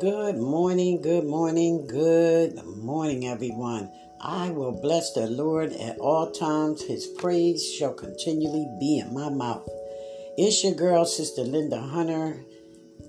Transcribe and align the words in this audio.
Good 0.00 0.36
morning, 0.36 1.02
good 1.02 1.24
morning, 1.24 1.86
good 1.88 2.62
morning, 2.64 3.26
everyone. 3.26 3.90
I 4.20 4.50
will 4.50 4.80
bless 4.80 5.12
the 5.12 5.26
Lord 5.26 5.72
at 5.72 5.98
all 5.98 6.30
times. 6.30 6.82
His 6.82 7.06
praise 7.06 7.68
shall 7.72 7.94
continually 7.94 8.68
be 8.78 8.98
in 8.98 9.12
my 9.12 9.28
mouth. 9.28 9.68
It's 10.36 10.62
your 10.62 10.74
girl, 10.74 11.04
Sister 11.04 11.42
Linda 11.42 11.80
Hunter, 11.80 12.44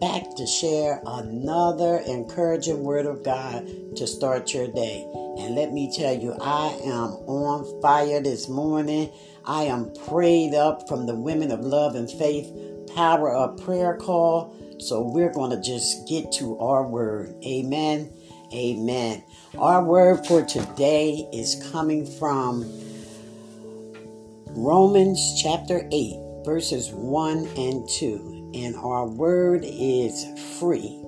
back 0.00 0.22
to 0.36 0.46
share 0.46 1.00
another 1.06 1.98
encouraging 1.98 2.82
word 2.82 3.06
of 3.06 3.22
God 3.22 3.64
to 3.96 4.06
start 4.06 4.52
your 4.52 4.66
day. 4.66 5.06
And 5.38 5.54
let 5.54 5.72
me 5.72 5.92
tell 5.96 6.14
you, 6.14 6.34
I 6.40 6.80
am 6.84 7.10
on 7.28 7.80
fire 7.80 8.20
this 8.20 8.48
morning. 8.48 9.12
I 9.44 9.64
am 9.64 9.92
prayed 10.08 10.54
up 10.54 10.88
from 10.88 11.06
the 11.06 11.14
Women 11.14 11.52
of 11.52 11.60
Love 11.60 11.94
and 11.94 12.10
Faith 12.10 12.50
Power 12.94 13.32
of 13.32 13.62
Prayer 13.64 13.96
Call. 13.96 14.56
So 14.78 15.02
we're 15.02 15.32
going 15.32 15.50
to 15.50 15.62
just 15.62 16.08
get 16.08 16.32
to 16.32 16.58
our 16.58 16.86
word. 16.86 17.34
Amen. 17.44 18.10
Amen. 18.52 19.22
Our 19.56 19.84
word 19.84 20.26
for 20.26 20.42
today 20.42 21.28
is 21.32 21.62
coming 21.70 22.04
from 22.04 22.64
Romans 24.48 25.40
chapter 25.42 25.88
8, 25.90 26.16
verses 26.44 26.90
1 26.90 27.48
and 27.56 27.88
2. 27.88 28.52
And 28.54 28.76
our 28.76 29.06
word 29.06 29.62
is 29.64 30.26
free. 30.58 30.98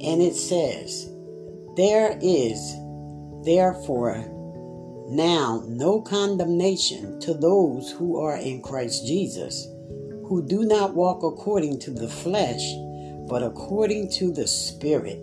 And 0.00 0.20
it 0.20 0.34
says, 0.34 1.10
There 1.76 2.18
is 2.20 2.74
therefore 3.44 4.26
now 5.08 5.62
no 5.66 6.02
condemnation 6.02 7.18
to 7.20 7.32
those 7.32 7.90
who 7.90 8.20
are 8.20 8.36
in 8.36 8.60
Christ 8.60 9.06
Jesus 9.06 9.66
who 10.28 10.46
do 10.46 10.64
not 10.64 10.94
walk 10.94 11.22
according 11.22 11.78
to 11.80 11.90
the 11.90 12.08
flesh, 12.08 12.74
but 13.28 13.42
according 13.42 14.10
to 14.10 14.30
the 14.30 14.46
Spirit. 14.46 15.18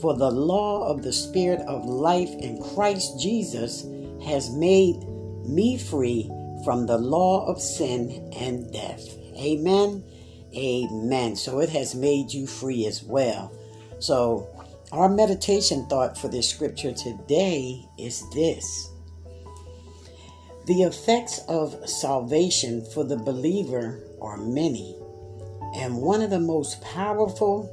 For 0.00 0.14
the 0.14 0.30
law 0.30 0.86
of 0.86 1.02
the 1.02 1.12
Spirit 1.12 1.60
of 1.60 1.86
life 1.86 2.30
in 2.34 2.62
Christ 2.62 3.18
Jesus 3.18 3.86
has 4.24 4.50
made 4.50 5.02
me 5.48 5.78
free 5.78 6.30
from 6.64 6.86
the 6.86 6.98
law 6.98 7.46
of 7.46 7.60
sin 7.60 8.30
and 8.36 8.70
death. 8.72 9.16
Amen. 9.36 10.04
Amen. 10.54 11.36
So 11.36 11.60
it 11.60 11.70
has 11.70 11.94
made 11.94 12.32
you 12.32 12.46
free 12.46 12.86
as 12.86 13.02
well. 13.02 13.52
So, 13.98 14.48
our 14.92 15.08
meditation 15.08 15.86
thought 15.86 16.16
for 16.16 16.28
this 16.28 16.48
scripture 16.48 16.92
today 16.92 17.84
is 17.98 18.22
this 18.30 18.90
The 20.66 20.82
effects 20.82 21.38
of 21.46 21.88
salvation 21.88 22.84
for 22.86 23.04
the 23.04 23.16
believer 23.16 24.02
are 24.20 24.36
many, 24.36 24.96
and 25.76 25.98
one 25.98 26.20
of 26.20 26.30
the 26.30 26.40
most 26.40 26.82
powerful 26.82 27.70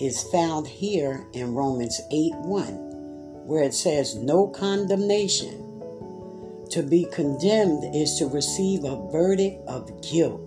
is 0.00 0.24
found 0.24 0.66
here 0.66 1.24
in 1.34 1.54
Romans 1.54 2.00
8 2.10 2.32
1, 2.34 3.46
where 3.46 3.62
it 3.62 3.74
says, 3.74 4.16
No 4.16 4.48
condemnation. 4.48 5.60
To 6.70 6.82
be 6.82 7.06
condemned 7.12 7.94
is 7.94 8.18
to 8.18 8.26
receive 8.26 8.82
a 8.82 9.08
verdict 9.12 9.62
of 9.68 10.02
guilt 10.02 10.40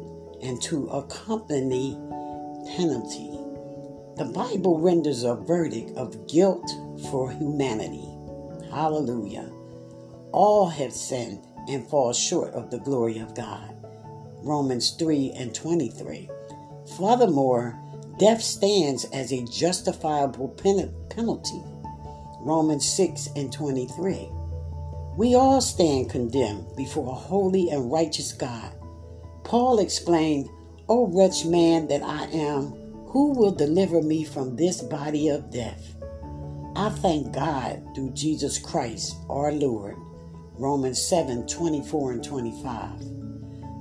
and 0.43 0.61
to 0.63 0.87
accompany 0.87 1.97
penalty. 2.75 3.39
The 4.17 4.29
Bible 4.35 4.81
renders 4.81 5.23
a 5.23 5.35
verdict 5.35 5.95
of 5.95 6.27
guilt 6.27 6.69
for 7.09 7.31
humanity. 7.31 8.09
Hallelujah. 8.69 9.49
All 10.33 10.67
have 10.67 10.91
sinned 10.91 11.45
and 11.67 11.87
fall 11.87 12.13
short 12.13 12.53
of 12.53 12.71
the 12.71 12.79
glory 12.79 13.19
of 13.19 13.35
God. 13.35 13.75
Romans 14.43 14.91
3 14.97 15.33
and 15.37 15.53
23. 15.53 16.29
Furthermore, 16.97 17.79
death 18.19 18.41
stands 18.41 19.05
as 19.05 19.31
a 19.31 19.45
justifiable 19.45 20.49
pen- 20.49 20.93
penalty. 21.09 21.63
Romans 22.41 22.87
6 22.95 23.29
and 23.35 23.51
23. 23.51 24.29
We 25.17 25.33
all 25.33 25.61
stand 25.61 26.09
condemned 26.09 26.75
before 26.75 27.09
a 27.09 27.15
holy 27.15 27.69
and 27.69 27.91
righteous 27.91 28.33
God. 28.33 28.71
Paul 29.43 29.79
explained, 29.79 30.49
O 30.87 31.07
wretched 31.07 31.49
man 31.49 31.87
that 31.87 32.03
I 32.03 32.25
am, 32.25 32.73
who 33.07 33.31
will 33.31 33.51
deliver 33.51 34.01
me 34.01 34.23
from 34.23 34.55
this 34.55 34.81
body 34.81 35.29
of 35.29 35.49
death? 35.49 35.95
I 36.75 36.89
thank 36.89 37.33
God 37.33 37.81
through 37.95 38.11
Jesus 38.11 38.59
Christ 38.59 39.15
our 39.29 39.51
Lord. 39.53 39.95
Romans 40.57 41.01
7 41.01 41.47
24 41.47 42.11
and 42.13 42.23
25 42.23 43.15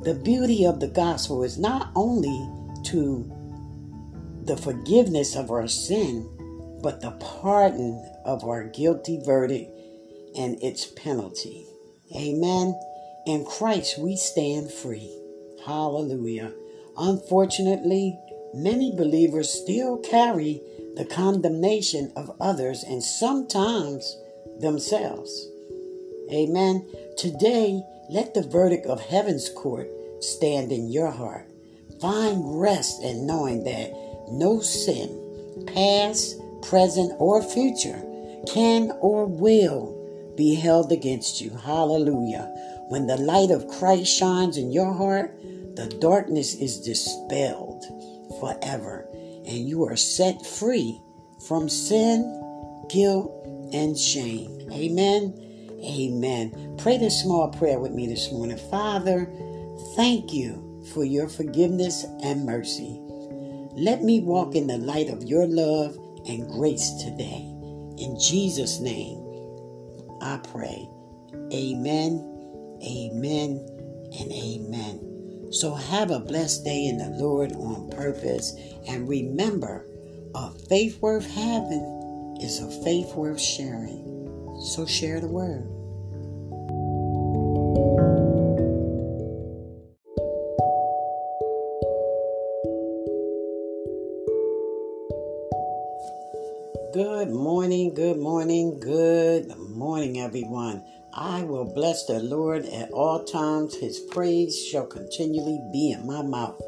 the 0.05 0.15
beauty 0.15 0.67
of 0.67 0.81
the 0.81 0.89
gospel 0.89 1.43
is 1.43 1.57
not 1.57 1.91
only 1.97 2.47
to 2.85 3.25
the 4.45 4.55
forgiveness 4.55 5.35
of 5.35 5.51
our 5.51 5.67
sin, 5.67 6.29
but 6.83 7.01
the 7.01 7.13
pardon 7.13 8.07
of 8.27 8.45
our 8.45 8.65
guilty 8.65 9.19
verdict 9.25 9.71
and 10.37 10.63
its 10.63 10.85
penalty. 10.85 11.65
Amen. 12.15 12.79
In 13.27 13.47
Christ 13.47 13.99
we 13.99 14.15
stand 14.15 14.71
free. 14.71 15.19
Hallelujah. 15.65 16.53
Unfortunately, 16.99 18.19
many 18.53 18.95
believers 18.95 19.51
still 19.51 19.97
carry 19.97 20.61
the 20.97 21.07
condemnation 21.07 22.13
of 22.15 22.37
others 22.39 22.85
and 22.85 23.03
sometimes 23.03 24.19
themselves. 24.61 25.49
Amen. 26.33 26.87
Today, 27.17 27.83
let 28.11 28.35
the 28.35 28.43
verdict 28.43 28.87
of 28.87 29.01
heaven's 29.01 29.49
court 29.49 29.89
stand 30.21 30.73
in 30.73 30.91
your 30.91 31.11
heart. 31.11 31.51
Find 32.01 32.61
rest 32.61 33.03
in 33.03 33.27
knowing 33.27 33.65
that 33.65 33.93
no 34.31 34.61
sin, 34.61 35.67
past, 35.67 36.41
present, 36.63 37.13
or 37.19 37.43
future, 37.43 38.03
can 38.47 38.91
or 39.01 39.27
will 39.27 40.35
be 40.37 40.55
held 40.55 40.93
against 40.93 41.41
you. 41.41 41.51
Hallelujah. 41.51 42.53
When 42.89 43.07
the 43.07 43.17
light 43.17 43.51
of 43.51 43.69
Christ 43.69 44.13
shines 44.13 44.57
in 44.57 44.73
your 44.73 44.93
heart, 44.93 45.39
the 45.77 45.89
darkness 46.01 46.55
is 46.55 46.81
dispelled 46.81 47.85
forever, 48.41 49.07
and 49.13 49.69
you 49.69 49.85
are 49.85 49.97
set 49.97 50.45
free 50.45 51.01
from 51.49 51.69
sin, 51.69 52.23
guilt, 52.89 53.31
and 53.73 53.99
shame. 53.99 54.69
Amen. 54.73 55.44
Amen. 55.85 56.77
Pray 56.79 56.97
this 56.97 57.21
small 57.23 57.49
prayer 57.49 57.79
with 57.79 57.93
me 57.93 58.07
this 58.07 58.33
morning. 58.33 58.57
Father, 58.71 59.31
thank 59.95 60.33
you 60.33 60.83
for 60.93 61.05
your 61.05 61.29
forgiveness 61.29 62.05
and 62.23 62.47
mercy. 62.47 63.01
Let 63.77 64.03
me 64.03 64.21
walk 64.21 64.55
in 64.55 64.67
the 64.67 64.79
light 64.79 65.09
of 65.09 65.25
your 65.25 65.47
love 65.47 65.97
and 66.27 66.49
grace 66.49 66.93
today. 67.03 67.51
In 67.99 68.17
Jesus' 68.19 68.81
name, 68.81 69.19
I 70.23 70.39
pray. 70.39 70.89
Amen, 71.53 72.79
amen, 72.83 73.67
and 74.19 74.33
amen. 74.33 75.49
So 75.53 75.75
have 75.75 76.11
a 76.11 76.19
blessed 76.19 76.65
day 76.65 76.87
in 76.87 76.99
the 76.99 77.11
Lord 77.11 77.53
on 77.53 77.91
purpose. 77.91 78.57
And 78.89 79.09
remember, 79.09 79.87
a 80.35 80.51
faith 80.69 81.01
worth 81.01 81.31
having 81.31 82.39
is 82.41 82.61
a 82.61 82.71
faith 82.83 83.15
worth 83.15 83.41
sharing. 83.41 84.03
So 84.73 84.87
share 84.87 85.21
the 85.21 85.29
word. 85.29 85.74
Good 96.95 97.31
morning, 97.31 97.93
good 97.93 98.19
morning, 98.19 98.79
good 98.79 99.53
morning, 99.59 100.21
everyone. 100.21 100.81
I 101.13 101.43
will 101.43 101.65
bless 101.75 102.07
the 102.07 102.21
Lord 102.21 102.67
at 102.67 102.93
all 102.93 103.25
times. 103.25 103.75
His 103.75 103.99
praise 103.99 104.65
shall 104.65 104.87
continually 104.87 105.59
be 105.73 105.91
in 105.91 106.07
my 106.07 106.23
mouth. 106.23 106.63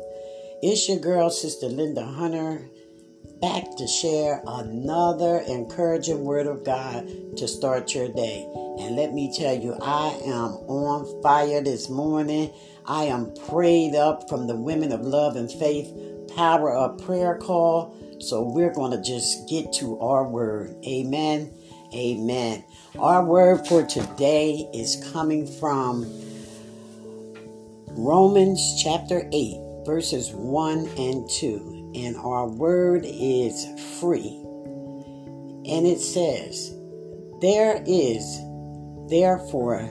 It's 0.64 0.88
your 0.88 0.98
girl, 0.98 1.30
Sister 1.30 1.68
Linda 1.68 2.04
Hunter, 2.04 2.68
back 3.40 3.66
to 3.76 3.86
share 3.86 4.42
another 4.48 5.44
encouraging 5.46 6.24
word 6.24 6.48
of 6.48 6.64
God 6.64 7.06
to 7.36 7.46
start 7.46 7.94
your 7.94 8.08
day. 8.08 8.48
And 8.80 8.96
let 8.96 9.12
me 9.12 9.32
tell 9.32 9.54
you, 9.54 9.78
I 9.80 10.08
am 10.24 10.50
on 10.66 11.22
fire 11.22 11.62
this 11.62 11.88
morning. 11.88 12.52
I 12.84 13.04
am 13.04 13.32
prayed 13.48 13.94
up 13.94 14.28
from 14.28 14.48
the 14.48 14.56
Women 14.56 14.90
of 14.90 15.02
Love 15.02 15.36
and 15.36 15.52
Faith 15.52 15.86
Power 16.36 16.70
of 16.70 17.02
Prayer 17.02 17.38
Call. 17.38 17.96
So 18.20 18.42
we're 18.42 18.72
going 18.72 18.90
to 18.90 19.02
just 19.02 19.48
get 19.48 19.72
to 19.74 19.98
our 20.00 20.28
word. 20.28 20.76
Amen. 20.86 21.50
Amen. 21.94 22.62
Our 22.98 23.24
word 23.24 23.66
for 23.66 23.82
today 23.84 24.68
is 24.74 25.02
coming 25.12 25.46
from 25.46 26.04
Romans 27.88 28.82
chapter 28.82 29.26
8, 29.32 29.56
verses 29.86 30.30
1 30.32 30.88
and 30.98 31.28
2. 31.30 31.92
And 31.96 32.16
our 32.18 32.46
word 32.46 33.04
is 33.06 33.64
free. 33.98 34.38
And 35.64 35.86
it 35.86 36.00
says, 36.00 36.74
There 37.40 37.82
is 37.86 38.38
therefore 39.08 39.88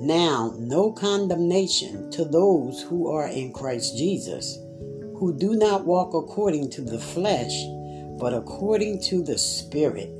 now 0.00 0.54
no 0.58 0.90
condemnation 0.90 2.10
to 2.10 2.24
those 2.24 2.82
who 2.82 3.08
are 3.08 3.28
in 3.28 3.52
Christ 3.52 3.96
Jesus 3.96 4.58
who 5.22 5.32
do 5.32 5.54
not 5.54 5.86
walk 5.86 6.14
according 6.14 6.68
to 6.68 6.80
the 6.82 6.98
flesh, 6.98 7.64
but 8.18 8.34
according 8.34 9.00
to 9.00 9.22
the 9.22 9.38
Spirit. 9.38 10.10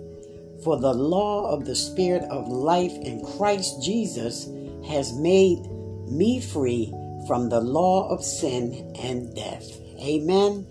For 0.62 0.78
the 0.78 0.94
law 0.94 1.52
of 1.52 1.64
the 1.64 1.74
Spirit 1.74 2.22
of 2.30 2.46
life 2.46 2.92
in 2.98 3.20
Christ 3.36 3.82
Jesus 3.82 4.48
has 4.86 5.12
made 5.12 5.58
me 6.06 6.40
free 6.40 6.94
from 7.26 7.48
the 7.48 7.60
law 7.60 8.08
of 8.10 8.22
sin 8.22 8.94
and 8.96 9.34
death. 9.34 9.66
Amen. 9.98 10.68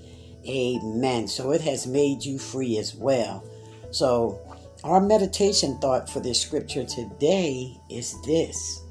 Amen. 0.47 1.27
So 1.27 1.51
it 1.51 1.59
has 1.63 1.85
made 1.85 2.23
you 2.23 2.39
free 2.39 2.77
as 2.77 2.95
well. 2.95 3.43
So, 3.91 4.39
our 4.85 5.01
meditation 5.01 5.77
thought 5.79 6.09
for 6.09 6.21
this 6.21 6.39
scripture 6.39 6.85
today 6.85 7.75
is 7.89 8.15
this 8.21 8.81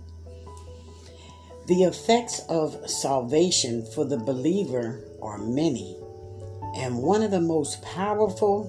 The 1.71 1.85
effects 1.85 2.41
of 2.49 2.91
salvation 2.91 3.87
for 3.95 4.05
the 4.05 4.17
believer 4.17 5.05
are 5.23 5.39
many, 5.39 5.97
and 6.77 6.99
one 6.99 7.23
of 7.23 7.31
the 7.31 7.41
most 7.41 7.81
powerful 7.83 8.69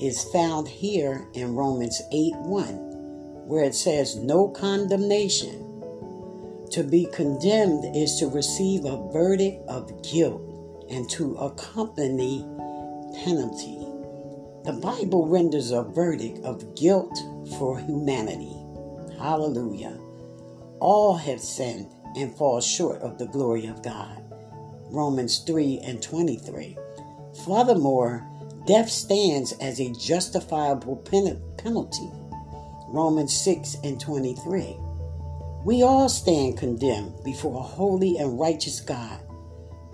is 0.00 0.22
found 0.32 0.68
here 0.68 1.26
in 1.34 1.56
Romans 1.56 2.00
8 2.12 2.36
1, 2.36 3.48
where 3.48 3.64
it 3.64 3.74
says, 3.74 4.14
No 4.14 4.46
condemnation. 4.46 5.58
To 6.70 6.84
be 6.84 7.08
condemned 7.12 7.96
is 7.96 8.14
to 8.20 8.28
receive 8.28 8.84
a 8.84 9.10
verdict 9.12 9.66
of 9.66 10.00
guilt 10.04 10.86
and 10.88 11.10
to 11.10 11.34
accompany 11.38 12.46
penalty. 13.24 13.88
The 14.62 14.78
Bible 14.80 15.26
renders 15.26 15.72
a 15.72 15.82
verdict 15.82 16.44
of 16.44 16.76
guilt 16.76 17.18
for 17.58 17.80
humanity. 17.80 18.54
Hallelujah. 19.18 19.98
All 20.78 21.16
have 21.16 21.40
sinned 21.40 21.90
and 22.16 22.34
fall 22.36 22.60
short 22.60 23.00
of 23.02 23.18
the 23.18 23.26
glory 23.26 23.66
of 23.66 23.82
God. 23.82 24.22
Romans 24.90 25.40
3 25.46 25.80
and 25.84 26.02
23. 26.02 26.76
Furthermore, 27.44 28.26
death 28.66 28.88
stands 28.88 29.52
as 29.60 29.80
a 29.80 29.92
justifiable 29.92 30.96
pen- 30.96 31.42
penalty. 31.58 32.10
Romans 32.88 33.38
6 33.42 33.76
and 33.84 34.00
23. 34.00 34.76
We 35.64 35.82
all 35.82 36.08
stand 36.08 36.58
condemned 36.58 37.22
before 37.24 37.58
a 37.58 37.62
holy 37.62 38.16
and 38.18 38.38
righteous 38.38 38.80
God 38.80 39.20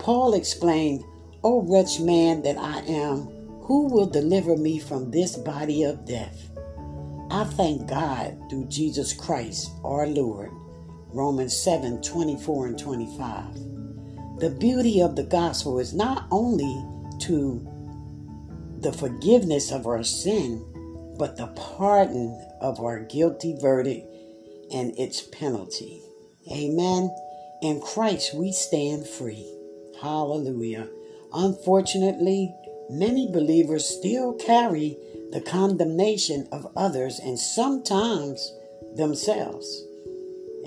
Paul 0.03 0.33
exclaimed, 0.33 1.05
O 1.45 1.61
wretched 1.61 2.05
man 2.05 2.41
that 2.41 2.57
I 2.57 2.79
am, 2.79 3.21
who 3.61 3.87
will 3.87 4.05
deliver 4.05 4.57
me 4.57 4.77
from 4.77 5.09
this 5.09 5.37
body 5.37 5.83
of 5.83 6.03
death? 6.03 6.49
I 7.31 7.45
thank 7.45 7.87
God 7.87 8.37
through 8.49 8.65
Jesus 8.65 9.13
Christ 9.13 9.71
our 9.85 10.05
Lord. 10.05 10.51
Romans 11.13 11.55
7 11.55 12.01
24 12.01 12.67
and 12.67 12.79
25. 12.79 14.39
The 14.39 14.49
beauty 14.49 14.99
of 14.99 15.15
the 15.15 15.23
gospel 15.23 15.77
is 15.77 15.93
not 15.93 16.27
only 16.31 16.83
to 17.21 17.69
the 18.79 18.91
forgiveness 18.91 19.71
of 19.71 19.85
our 19.85 20.03
sin, 20.03 20.65
but 21.19 21.37
the 21.37 21.47
pardon 21.47 22.35
of 22.59 22.79
our 22.79 22.99
guilty 22.99 23.55
verdict 23.61 24.07
and 24.73 24.97
its 24.97 25.21
penalty. 25.21 26.01
Amen. 26.51 27.15
In 27.61 27.79
Christ 27.79 28.33
we 28.33 28.51
stand 28.51 29.07
free. 29.07 29.47
Hallelujah. 30.01 30.89
Unfortunately, 31.31 32.53
many 32.89 33.31
believers 33.31 33.85
still 33.85 34.33
carry 34.33 34.97
the 35.31 35.41
condemnation 35.41 36.47
of 36.51 36.71
others 36.75 37.19
and 37.19 37.39
sometimes 37.39 38.51
themselves. 38.95 39.83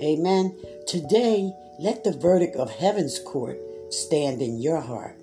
Amen. 0.01 0.57
Today, 0.87 1.51
let 1.79 2.03
the 2.03 2.11
verdict 2.11 2.55
of 2.55 2.69
heaven's 2.71 3.19
court 3.19 3.59
stand 3.89 4.41
in 4.41 4.59
your 4.59 4.81
heart. 4.81 5.19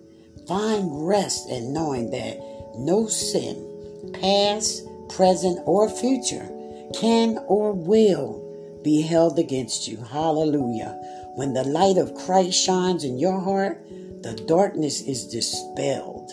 Find 0.47 1.07
rest 1.07 1.49
in 1.49 1.73
knowing 1.73 2.11
that 2.11 2.39
no 2.77 3.07
sin, 3.07 4.11
past, 4.21 4.87
present, 5.09 5.61
or 5.65 5.89
future, 5.89 6.49
can 6.95 7.39
or 7.47 7.73
will 7.73 8.81
be 8.83 9.01
held 9.01 9.39
against 9.39 9.89
you. 9.89 9.97
Hallelujah. 9.97 10.93
When 11.35 11.55
the 11.55 11.65
light 11.65 11.97
of 11.97 12.15
Christ 12.15 12.63
shines 12.63 13.05
in 13.05 13.19
your 13.19 13.41
heart, 13.41 13.85
the 14.23 14.35
darkness 14.47 15.01
is 15.03 15.27
dispelled 15.27 16.31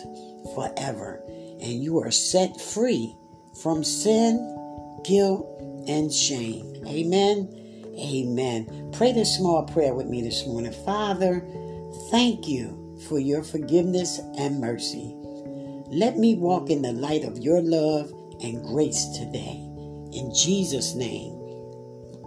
forever, 0.54 1.22
and 1.60 1.82
you 1.82 1.98
are 1.98 2.10
set 2.10 2.60
free 2.60 3.14
from 3.62 3.84
sin, 3.84 4.38
guilt, 5.04 5.46
and 5.88 6.12
shame. 6.12 6.84
Amen. 6.86 7.61
Amen. 7.98 8.90
Pray 8.92 9.12
this 9.12 9.36
small 9.36 9.64
prayer 9.64 9.94
with 9.94 10.06
me 10.06 10.22
this 10.22 10.46
morning. 10.46 10.72
Father, 10.84 11.46
thank 12.10 12.48
you 12.48 12.98
for 13.08 13.18
your 13.18 13.42
forgiveness 13.42 14.18
and 14.38 14.60
mercy. 14.60 15.14
Let 15.88 16.16
me 16.16 16.36
walk 16.36 16.70
in 16.70 16.82
the 16.82 16.92
light 16.92 17.24
of 17.24 17.38
your 17.38 17.60
love 17.60 18.10
and 18.42 18.62
grace 18.64 19.06
today. 19.18 19.58
In 20.12 20.32
Jesus' 20.34 20.94
name, 20.94 21.38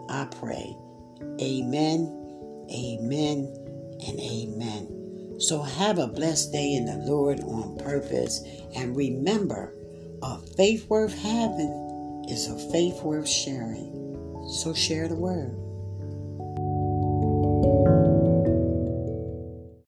I 0.10 0.26
pray. 0.40 0.78
Amen, 1.42 2.68
amen, 2.72 3.52
and 4.08 4.20
amen. 4.20 5.40
So 5.40 5.62
have 5.62 5.98
a 5.98 6.08
blessed 6.08 6.52
day 6.52 6.74
in 6.74 6.86
the 6.86 6.98
Lord 7.12 7.40
on 7.42 7.78
purpose. 7.78 8.42
And 8.76 8.96
remember, 8.96 9.74
a 10.22 10.38
faith 10.56 10.88
worth 10.90 11.14
having 11.14 12.26
is 12.30 12.48
a 12.48 12.72
faith 12.72 13.02
worth 13.02 13.28
sharing. 13.28 14.05
So 14.48 14.74
share 14.74 15.08
the 15.08 15.16
word. 15.16 15.65